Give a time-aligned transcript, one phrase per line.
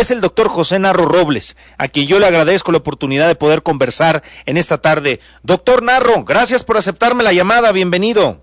[0.00, 3.62] es el doctor José Narro Robles, a quien yo le agradezco la oportunidad de poder
[3.62, 5.20] conversar en esta tarde.
[5.42, 8.40] Doctor Narro, gracias por aceptarme la llamada, bienvenido.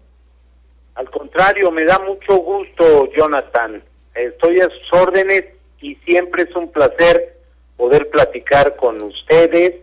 [0.95, 3.81] Al contrario, me da mucho gusto, Jonathan.
[4.13, 5.45] Estoy a sus órdenes
[5.81, 7.37] y siempre es un placer
[7.77, 9.75] poder platicar con ustedes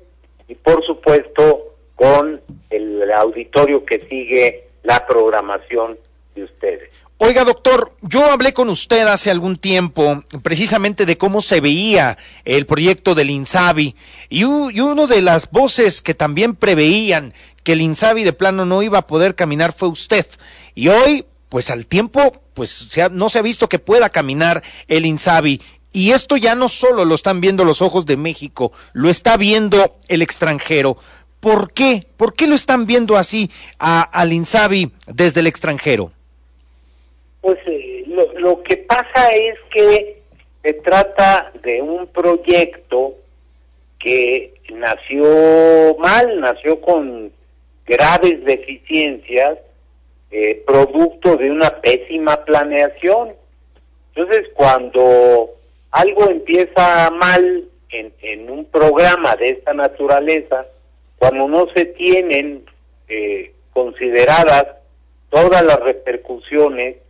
[0.49, 5.99] y por supuesto con el auditorio que sigue la programación
[6.35, 6.92] de ustedes.
[7.25, 12.67] Oiga, doctor, yo hablé con usted hace algún tiempo precisamente de cómo se veía el
[12.67, 13.95] proyecto del INSABI
[14.29, 18.99] y, una de las voces que también preveían que el INSABI de plano no iba
[18.99, 20.27] a poder caminar fue usted.
[20.75, 25.63] Y hoy, pues al tiempo, pues no se ha visto que pueda caminar el INSABI.
[25.93, 29.97] Y esto ya no solo lo están viendo los ojos de México, lo está viendo
[30.09, 30.97] el extranjero.
[31.39, 32.05] ¿Por qué?
[32.17, 36.11] ¿Por qué lo están viendo así al INSABI desde el extranjero?
[37.43, 40.23] Pues eh, lo, que pasa es que
[40.63, 43.17] se trata de un proyecto
[43.99, 47.33] que nació mal, nació con
[47.85, 49.59] graves deficiencias,
[50.31, 53.33] eh, producto de una pésima planeación.
[54.15, 55.51] Entonces, cuando
[55.91, 60.65] algo empieza mal en, en un programa de esta naturaleza,
[61.19, 62.65] cuando no se tienen
[63.09, 64.69] eh, consideradas
[65.29, 67.02] todas las repercusiones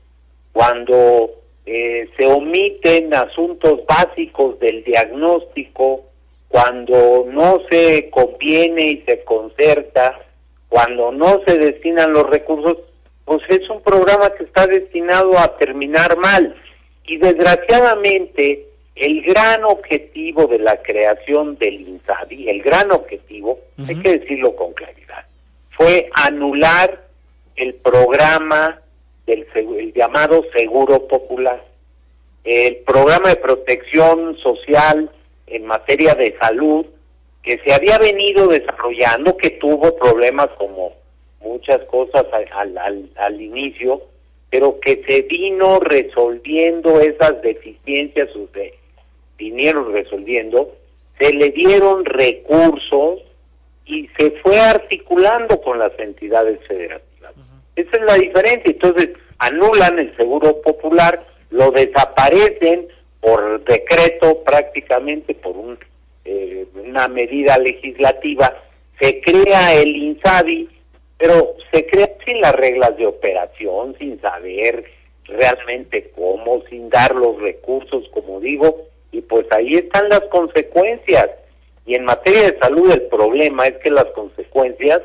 [0.53, 1.31] cuando
[1.64, 6.05] eh, se omiten asuntos básicos del diagnóstico,
[6.48, 10.20] cuando no se conviene y se concerta,
[10.69, 12.79] cuando no se destinan los recursos,
[13.24, 16.55] pues es un programa que está destinado a terminar mal.
[17.07, 23.58] Y desgraciadamente, el gran objetivo de la creación del INSABI, el gran objetivo,
[23.89, 25.24] hay que decirlo con claridad,
[25.70, 27.02] fue anular
[27.57, 28.81] el programa
[29.32, 31.64] el llamado Seguro Popular.
[32.44, 35.10] El programa de protección social
[35.46, 36.86] en materia de salud
[37.42, 40.92] que se había venido desarrollando, que tuvo problemas como
[41.40, 44.02] muchas cosas al, al, al inicio,
[44.50, 48.74] pero que se vino resolviendo esas deficiencias, se
[49.36, 50.72] vinieron resolviendo,
[51.18, 53.20] se le dieron recursos
[53.86, 57.11] y se fue articulando con las entidades federativas.
[57.77, 58.70] Esa es la diferencia.
[58.70, 62.88] Entonces, anulan el seguro popular, lo desaparecen
[63.20, 65.78] por decreto prácticamente, por un,
[66.24, 68.52] eh, una medida legislativa,
[69.00, 70.68] se crea el INSABI,
[71.18, 74.84] pero se crea sin las reglas de operación, sin saber
[75.24, 81.30] realmente cómo, sin dar los recursos, como digo, y pues ahí están las consecuencias.
[81.86, 85.00] Y en materia de salud el problema es que las consecuencias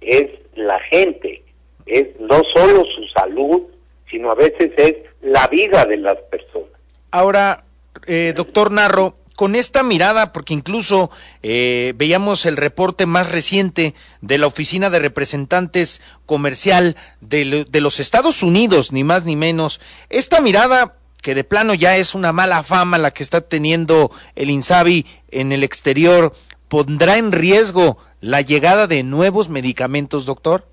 [0.00, 1.42] es la gente
[1.90, 3.62] es no solo su salud,
[4.10, 6.68] sino a veces es la vida de las personas.
[7.10, 7.64] Ahora,
[8.06, 11.10] eh, doctor Narro, con esta mirada, porque incluso
[11.42, 18.00] eh, veíamos el reporte más reciente de la Oficina de Representantes Comercial de, de, los
[18.00, 19.80] Estados Unidos, ni más ni menos,
[20.10, 24.50] esta mirada que de plano ya es una mala fama la que está teniendo el
[24.50, 26.34] INSABI en el exterior,
[26.68, 30.66] ¿pondrá en riesgo la llegada de nuevos medicamentos, doctor?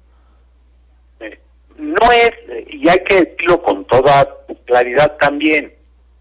[1.78, 2.32] No es,
[2.70, 4.28] y hay que decirlo con toda
[4.66, 5.74] claridad también,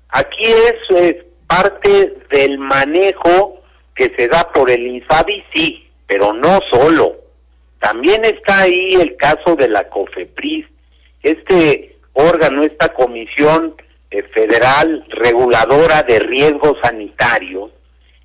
[0.09, 3.62] aquí es, es parte del manejo
[3.95, 7.16] que se da por el INSABI, sí, pero no solo.
[7.81, 10.66] También está ahí el caso de la COFEPRIS,
[11.22, 13.75] este órgano, esta comisión
[14.11, 17.71] eh, federal reguladora de riesgos sanitarios,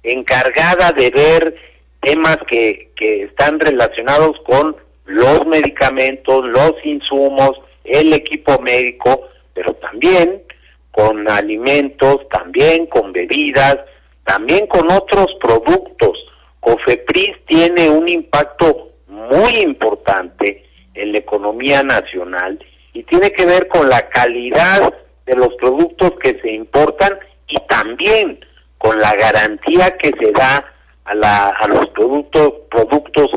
[0.03, 1.55] encargada de ver
[2.01, 4.75] temas que, que están relacionados con
[5.11, 7.51] los medicamentos, los insumos,
[7.83, 10.43] el equipo médico, pero también
[10.91, 13.79] con alimentos, también con bebidas,
[14.25, 16.17] también con otros productos.
[16.59, 22.59] COFEPRIS tiene un impacto muy importante en la economía nacional
[22.93, 24.93] y tiene que ver con la calidad
[25.25, 27.17] de los productos que se importan
[27.47, 28.45] y también
[28.77, 30.65] con la garantía que se da
[31.05, 33.27] a, la, a los productos, productos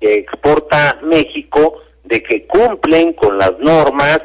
[0.00, 4.20] que exporta México de que cumplen con las normas,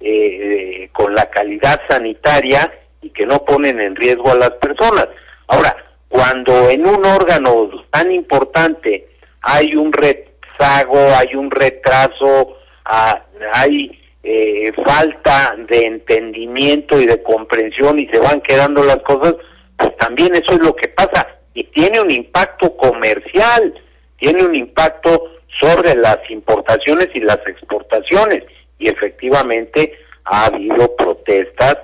[0.00, 5.08] eh, con la calidad sanitaria y que no ponen en riesgo a las personas.
[5.46, 5.76] Ahora,
[6.08, 9.08] cuando en un órgano tan importante
[9.40, 13.22] hay un rezago, hay un retraso, ah,
[13.52, 19.34] hay eh, falta de entendimiento y de comprensión y se van quedando las cosas,
[19.76, 23.74] pues también eso es lo que pasa y tiene un impacto comercial,
[24.22, 28.44] tiene un impacto sobre las importaciones y las exportaciones.
[28.78, 31.78] Y efectivamente ha habido protestas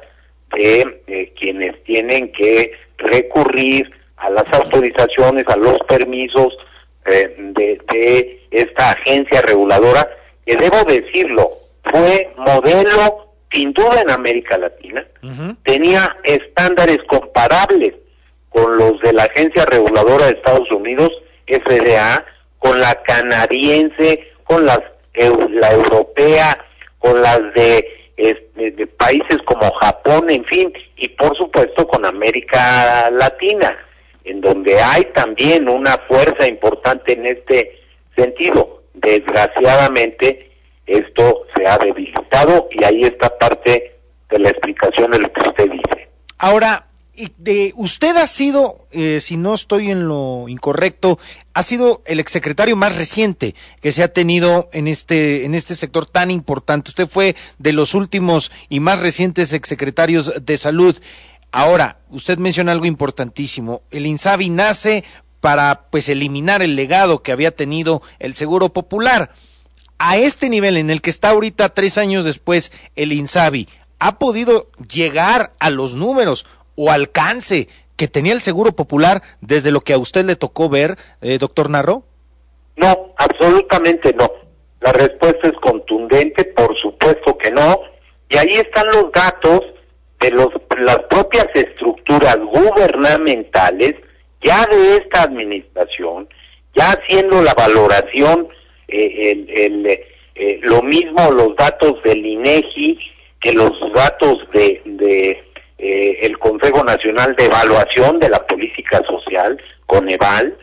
[0.57, 6.57] de quienes tienen que recurrir a las autorizaciones, a los permisos
[7.07, 10.09] eh, de, esta agencia reguladora,
[10.47, 11.51] que debo decirlo,
[11.85, 15.05] fue modelo sin duda en América Latina,
[15.65, 17.95] tenía estándares comparables
[18.49, 21.11] con los de la agencia reguladora de Estados Unidos,
[21.49, 22.25] FDA,
[22.59, 24.81] con la canadiense, con las,
[25.15, 26.65] la europea,
[26.99, 33.77] con las de de países como Japón, en fin, y por supuesto con América Latina,
[34.25, 37.79] en donde hay también una fuerza importante en este
[38.17, 38.83] sentido.
[38.95, 40.51] Desgraciadamente,
[40.87, 43.95] esto se ha debilitado y ahí está parte
[44.29, 46.09] de la explicación de lo que usted dice.
[46.39, 46.88] Ahora,
[47.39, 51.19] de, usted ha sido, eh, si no estoy en lo incorrecto,
[51.53, 56.07] ha sido el exsecretario más reciente que se ha tenido en este, en este sector
[56.07, 56.91] tan importante.
[56.91, 60.97] Usted fue de los últimos y más recientes exsecretarios de salud.
[61.51, 63.83] Ahora, usted menciona algo importantísimo.
[63.91, 65.05] El INSABI nace
[65.41, 69.33] para pues eliminar el legado que había tenido el Seguro Popular.
[69.99, 73.69] A este nivel en el que está ahorita tres años después el INSABI,
[73.99, 76.47] ha podido llegar a los números
[76.79, 80.97] o alcance que tenía el Seguro Popular desde lo que a usted le tocó ver,
[81.21, 82.05] eh, doctor Narro?
[82.77, 84.31] No, absolutamente no.
[84.81, 87.81] La respuesta es contundente, por supuesto que no.
[88.31, 89.63] Y ahí están los datos
[90.21, 90.49] de los,
[90.79, 93.97] las propias estructuras gubernamentales,
[94.41, 96.29] ya de esta administración,
[96.77, 98.49] ya haciendo la valoración,
[98.87, 102.99] eh, el, eh, lo mismo los datos del INEGI
[103.41, 105.48] que los datos de
[105.79, 110.57] eh, el Consejo Nacional de Evaluación de la Política Social, Coneval,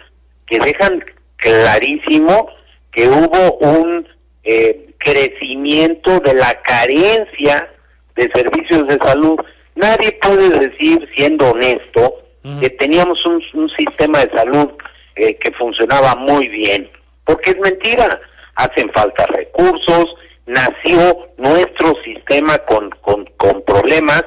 [0.45, 1.03] que dejan
[1.37, 2.49] clarísimo
[2.91, 4.07] que hubo un
[4.43, 7.69] eh, crecimiento de la carencia
[8.15, 9.39] de servicios de salud.
[9.75, 12.21] Nadie puede decir, siendo honesto,
[12.59, 13.41] que teníamos un,
[13.75, 14.69] sistema de salud
[15.15, 16.89] eh, que funcionaba muy bien,
[17.25, 18.19] porque es mentira.
[18.55, 20.13] Hacen falta recursos,
[20.45, 24.23] nació nuestro sistema con, con, con problemas,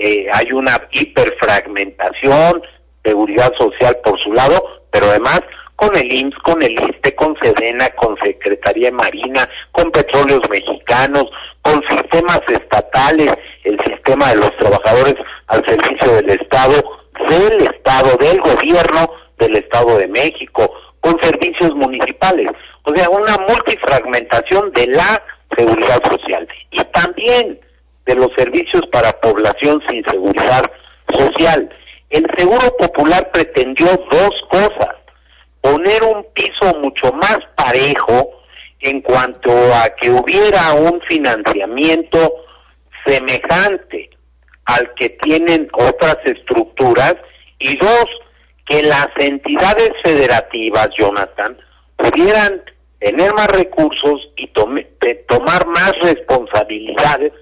[0.00, 2.62] eh, hay una hiperfragmentación,
[3.04, 5.42] seguridad social por su lado, pero además
[5.76, 11.26] con el IMSS, con el ISTE, con SEDENA, con Secretaría Marina, con Petróleos Mexicanos,
[11.62, 13.32] con sistemas estatales,
[13.64, 15.14] el sistema de los trabajadores
[15.46, 16.82] al servicio del Estado,
[17.28, 22.50] del Estado, del gobierno del Estado de México, con servicios municipales.
[22.82, 25.22] O sea, una multifragmentación de la
[25.56, 26.48] seguridad social.
[26.72, 27.60] Y también
[28.08, 30.62] de los servicios para población sin seguridad
[31.12, 31.68] social.
[32.08, 34.96] El Seguro Popular pretendió dos cosas,
[35.60, 38.30] poner un piso mucho más parejo
[38.80, 42.34] en cuanto a que hubiera un financiamiento
[43.04, 44.08] semejante
[44.64, 47.14] al que tienen otras estructuras
[47.58, 48.06] y dos,
[48.66, 51.58] que las entidades federativas, Jonathan,
[51.96, 52.62] pudieran
[53.00, 57.32] tener más recursos y tomar más responsabilidades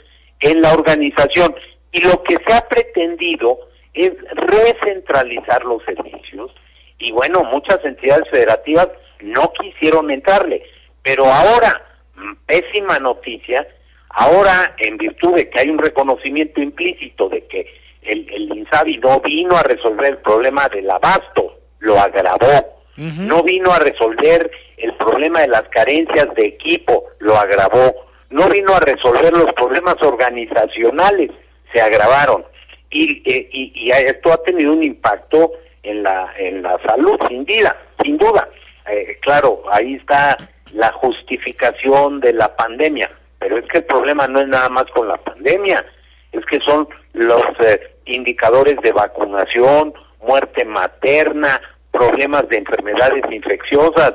[0.51, 1.55] en la organización.
[1.93, 3.59] Y lo que se ha pretendido
[3.95, 6.53] es recentralizar los servicios.
[6.99, 8.89] Y bueno, muchas entidades federativas
[9.21, 10.63] no quisieron entrarle,
[11.03, 11.83] pero ahora,
[12.15, 13.67] mm, pésima noticia,
[14.11, 17.67] ahora en virtud de que hay un reconocimiento implícito de que
[18.03, 23.73] el, el INSABI no vino a resolver el problema del abasto, lo agravó, no vino
[23.73, 29.33] a resolver el problema de las carencias de equipo, lo agravó, no vino a resolver
[29.33, 31.31] los problemas organizacionales,
[31.73, 32.45] se agravaron.
[32.91, 35.53] Y, eh, y, esto ha tenido un impacto
[35.83, 38.49] en la, en la salud, sin duda, sin duda.
[38.91, 40.37] Eh, claro, ahí está
[40.73, 45.09] la justificación de la pandemia, pero es que el problema no es nada más con
[45.09, 45.85] la pandemia,
[46.33, 49.95] es que son los eh, indicadores de vacunación,
[50.27, 54.15] muerte materna, problemas de enfermedades infecciosas,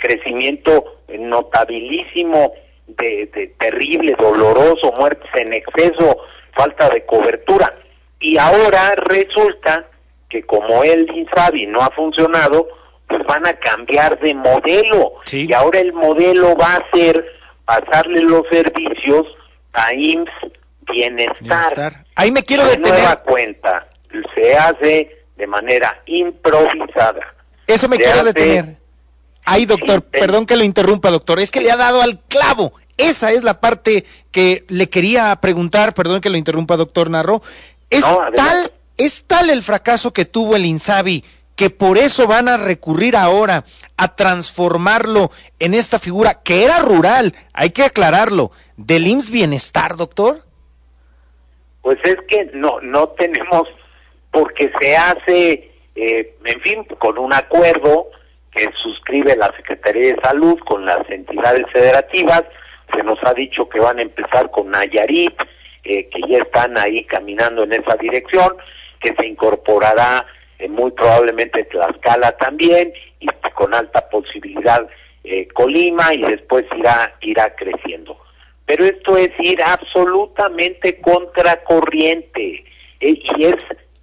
[0.00, 2.52] crecimiento notabilísimo
[2.86, 6.18] de, terrible, doloroso, muertes en exceso,
[6.56, 7.74] falta de cobertura.
[8.20, 9.86] Y ahora resulta
[10.28, 12.68] que como el INSABI no ha funcionado,
[13.08, 15.14] pues van a cambiar de modelo.
[15.30, 17.24] Y ahora el modelo va a ser
[17.64, 19.26] pasarle los servicios
[19.72, 20.30] a IMSS,
[20.92, 22.04] bienestar.
[22.14, 22.92] Ahí me quiero de detener.
[22.92, 23.86] nueva cuenta
[24.34, 27.34] se hace de manera improvisada.
[27.66, 28.76] Eso me quiero detener.
[29.44, 32.72] Ahí, doctor, perdón que lo interrumpa, doctor, es que le ha dado al clavo.
[32.96, 37.42] Esa es la parte que le quería preguntar, perdón que lo interrumpa, doctor Narro.
[37.90, 41.24] Es tal, es tal el fracaso que tuvo el Insabi
[41.56, 43.64] que por eso van a recurrir ahora
[43.96, 50.40] a transformarlo en esta figura que era rural, hay que aclararlo, del IMSS Bienestar, doctor.
[51.82, 53.68] Pues es que no, no tenemos,
[54.30, 58.06] porque se hace, eh, en fin, con un acuerdo
[58.52, 62.44] que suscribe la Secretaría de Salud con las entidades federativas,
[62.94, 65.34] se nos ha dicho que van a empezar con Nayarit,
[65.84, 68.56] eh, que ya están ahí caminando en esa dirección,
[69.00, 70.26] que se incorporará
[70.58, 74.86] eh, muy probablemente Tlaxcala también, y con alta posibilidad
[75.24, 78.18] eh, Colima, y después irá, irá creciendo.
[78.66, 82.64] Pero esto es ir absolutamente contracorriente,
[83.00, 83.56] y es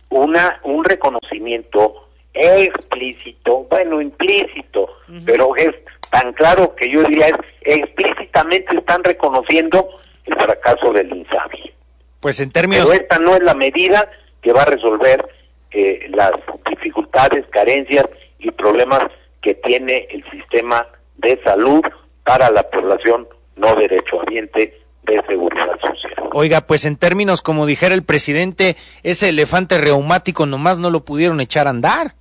[0.09, 2.08] una, un reconocimiento
[2.39, 4.87] explícito, bueno, implícito,
[5.25, 5.71] pero es
[6.09, 9.89] tan claro que yo diría es explícitamente están reconociendo
[10.25, 11.73] el fracaso del INSABI.
[12.19, 12.87] Pues en términos...
[12.87, 14.09] Pero esta no es la medida
[14.41, 15.27] que va a resolver
[15.71, 16.31] eh, las
[16.69, 18.05] dificultades, carencias
[18.39, 19.03] y problemas
[19.41, 21.81] que tiene el sistema de salud
[22.23, 26.29] para la población no derechohabiente de seguridad social.
[26.33, 31.41] Oiga, pues en términos, como dijera el presidente, ese elefante reumático nomás no lo pudieron
[31.41, 32.15] echar a andar.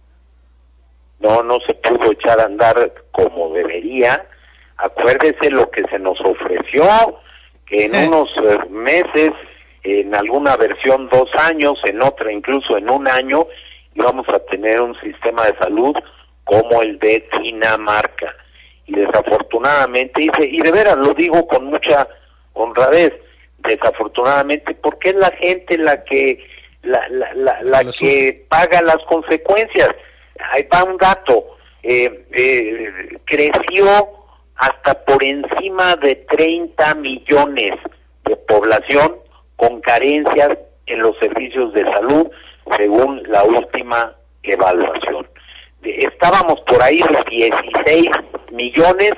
[1.21, 4.25] No, no se pudo echar a andar como debería.
[4.77, 6.85] Acuérdese lo que se nos ofreció,
[7.67, 9.33] que en unos eh, meses
[9.83, 13.47] en alguna versión dos años, en otra incluso en un año,
[13.95, 15.95] íbamos a tener un sistema de salud
[16.45, 18.35] como el de Dinamarca.
[18.87, 22.09] Y desafortunadamente, y de, y de veras lo digo con mucha
[22.55, 23.13] honradez,
[23.59, 26.45] desafortunadamente, porque es la gente la que
[26.83, 29.91] la, la, la, la que paga las consecuencias.
[30.53, 33.87] Ahí va un dato, eh, eh, creció
[34.57, 37.75] hasta por encima de 30 millones
[38.25, 39.17] de población
[39.57, 42.29] con carencias en los servicios de salud,
[42.77, 45.29] según la última evaluación.
[45.83, 48.09] Estábamos por ahí los 16
[48.53, 49.13] millones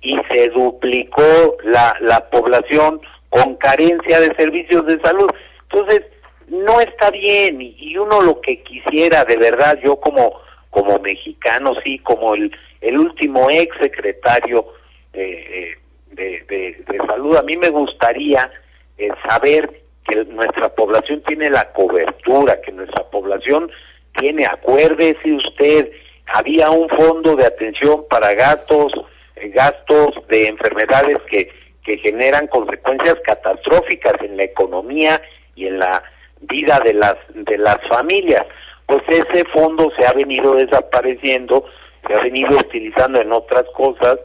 [0.00, 5.30] y se duplicó la, la población con carencia de servicios de salud.
[5.70, 6.02] Entonces,
[6.48, 11.98] no está bien y, uno lo que quisiera de verdad, yo como, como mexicano, sí,
[12.00, 14.66] como el, el último ex secretario
[15.12, 15.76] eh,
[16.12, 18.50] de, de, de salud, a mí me gustaría
[18.98, 23.70] eh, saber que nuestra población tiene la cobertura, que nuestra población
[24.18, 25.90] tiene, acuérdese usted,
[26.26, 28.92] había un fondo de atención para gastos,
[29.36, 31.50] eh, gastos de enfermedades que,
[31.84, 35.20] que generan consecuencias catastróficas en la economía
[35.54, 36.02] y en la
[36.40, 38.44] vida de las, de las familias.
[38.88, 41.62] Pues ese fondo se ha venido desapareciendo,
[42.06, 44.18] se ha venido utilizando en otras cosas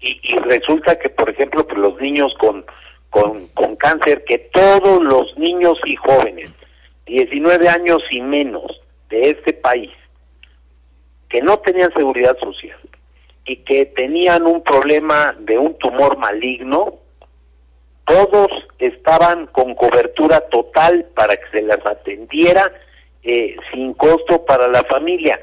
[0.00, 2.66] y, resulta que, por ejemplo, que los niños con
[3.10, 6.50] con, con cáncer que todos los niños y jóvenes,
[7.06, 9.92] 19 años y menos de este país,
[11.28, 12.78] que no tenían seguridad social
[13.46, 16.96] y que tenían un problema de un tumor maligno,
[18.04, 18.48] todos
[18.80, 22.70] estaban con cobertura total para que se las atendiera
[23.30, 25.38] eh, sin costo para la familia.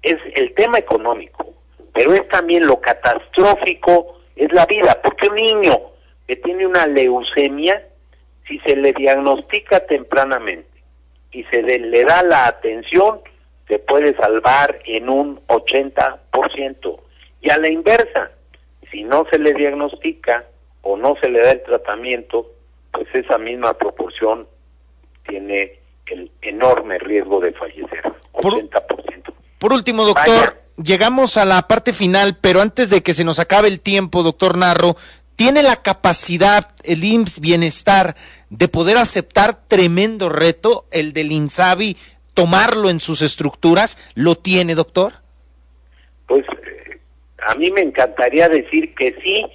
[0.00, 1.52] Es el tema económico,
[1.92, 5.80] pero es también lo catastrófico, es la vida, porque un niño
[6.26, 7.86] que tiene una leucemia,
[8.48, 10.70] si se le diagnostica tempranamente
[11.30, 13.20] y se le da la atención,
[13.68, 17.00] se puede salvar en un 80%.
[17.42, 18.30] Y a la inversa,
[18.90, 20.46] si no se le diagnostica
[20.80, 22.50] o no se le da el tratamiento,
[22.92, 24.46] pues esa misma proporción
[25.28, 29.32] tiene el enorme riesgo de fallecer, 80%.
[29.58, 33.68] Por, último, doctor, llegamos a la parte final, pero antes de que se nos acabe
[33.68, 34.96] el tiempo, doctor Narro,
[35.36, 38.14] tiene la capacidad el IMSS Bienestar
[38.50, 41.96] de poder aceptar tremendo reto, el del INSABI,
[42.34, 43.98] tomarlo en sus estructuras?
[44.14, 45.12] ¿Lo tiene, doctor?
[46.26, 47.00] Pues eh,
[47.46, 49.46] a mí me encantaría decir que sí,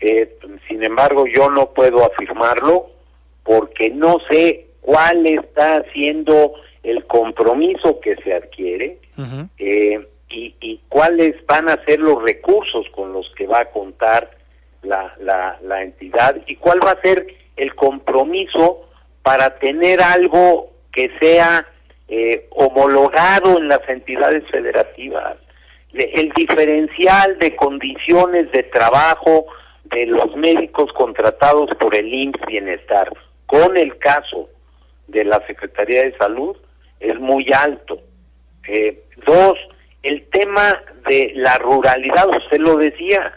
[0.00, 0.36] eh,
[0.68, 2.90] sin embargo yo no puedo afirmarlo
[3.42, 8.96] porque no sé cuál está siendo el compromiso que se adquiere
[9.58, 14.30] eh, y, y cuáles van a ser los recursos con los que va a contar
[14.82, 17.26] la, la, la entidad y cuál va a ser
[17.58, 18.88] el compromiso
[19.22, 21.66] para tener algo que sea
[22.08, 25.36] eh, homologado en las entidades federativas.
[25.92, 29.44] El diferencial de condiciones de trabajo
[29.84, 33.12] de los médicos contratados por el IMSS Bienestar.
[33.44, 34.48] con el caso
[35.08, 36.56] de la Secretaría de Salud
[37.00, 38.00] es muy alto.
[38.66, 39.58] Eh, dos,
[40.02, 43.32] el tema de la ruralidad, usted lo decía,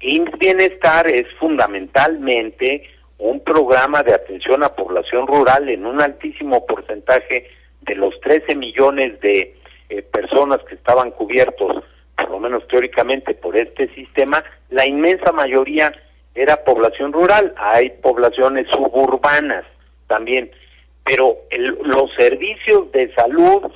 [0.00, 7.48] IMSS Bienestar es fundamentalmente un programa de atención a población rural en un altísimo porcentaje
[7.82, 9.56] de los 13 millones de
[9.88, 11.84] eh, personas que estaban cubiertos,
[12.16, 15.92] por lo menos teóricamente, por este sistema, la inmensa mayoría
[16.34, 17.54] era población rural.
[17.56, 19.64] Hay poblaciones suburbanas
[20.08, 20.50] también,
[21.06, 21.38] pero
[21.84, 23.70] los servicios de salud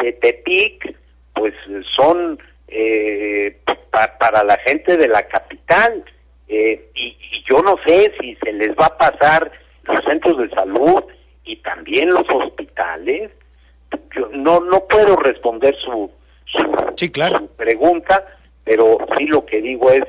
[0.00, 0.94] de Tepic,
[1.34, 1.54] pues
[1.96, 2.38] son
[2.68, 3.56] eh,
[3.90, 6.04] para la gente de la capital.
[6.46, 7.16] Eh, y,
[7.48, 11.04] yo no sé si se les va a pasar los centros de salud
[11.44, 13.30] y también los hospitales.
[14.16, 16.10] Yo no no puedo responder su
[16.46, 16.62] su,
[16.96, 18.26] su pregunta,
[18.64, 20.04] pero sí lo que digo es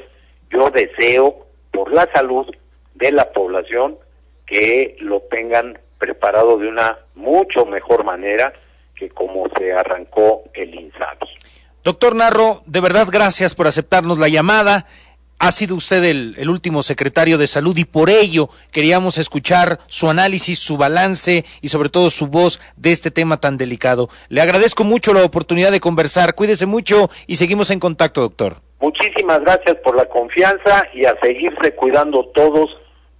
[0.50, 2.48] yo deseo por la salud
[2.96, 3.96] de la población
[4.46, 8.54] que lo tengan preparado de una mucho mejor manera
[8.96, 11.28] que como se arrancó el INSABI.
[11.84, 14.88] Doctor Narro, de verdad gracias por aceptarnos la llamada.
[15.38, 20.58] Ha sido usted el, último secretario de salud y por ello queríamos escuchar su análisis,
[20.58, 24.10] su balance y sobre todo su voz de este tema tan delicado.
[24.30, 26.36] Le agradezco mucho la oportunidad de conversar.
[26.36, 28.56] Cuídese mucho y seguimos en contacto, doctor.
[28.80, 32.70] Muchísimas gracias por la confianza y a seguirse cuidando todos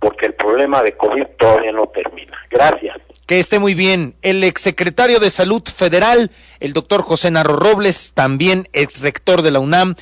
[0.06, 2.38] porque el problema de COVID todavía no termina.
[2.52, 2.96] Gracias.
[3.26, 4.14] Que esté muy bien.
[4.22, 9.60] El exsecretario de Salud Federal, el doctor José Narro Robles, también ex rector de la
[9.60, 9.94] UNAM.